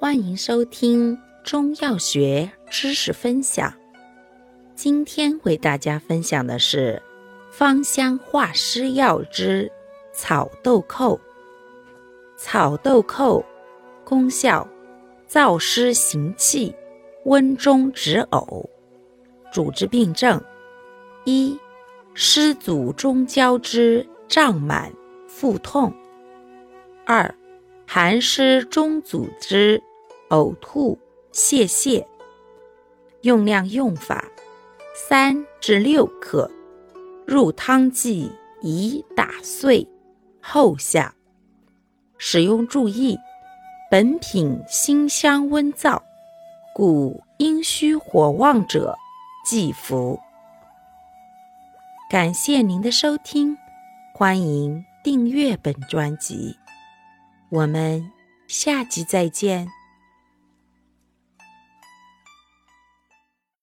[0.00, 3.70] 欢迎收听中药学知识分享。
[4.74, 7.02] 今天为大家分享的是
[7.50, 9.70] 芳香化湿药之
[10.14, 11.20] 草豆蔻。
[12.34, 13.44] 草豆蔻
[14.02, 14.66] 功效：
[15.28, 16.74] 燥湿行气，
[17.26, 18.64] 温中止呕。
[19.52, 20.42] 主治病症：
[21.26, 21.60] 一、
[22.14, 24.90] 湿阻中焦之胀满、
[25.28, 25.92] 腹痛；
[27.04, 27.34] 二、
[27.86, 29.82] 寒湿中阻之。
[30.30, 30.98] 呕吐、
[31.30, 32.04] 泄泻。
[33.22, 34.24] 用量用法：
[35.08, 36.50] 三至六克，
[37.26, 39.86] 入汤剂宜打碎
[40.40, 41.14] 后下。
[42.16, 43.18] 使用注意：
[43.90, 46.00] 本品辛香温燥，
[46.74, 48.96] 故阴虚火旺者
[49.44, 50.18] 忌服。
[52.10, 53.56] 感谢您的收听，
[54.14, 56.56] 欢迎订阅本专辑，
[57.50, 58.10] 我们
[58.48, 59.79] 下集再见。